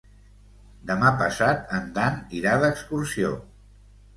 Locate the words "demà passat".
0.91-1.75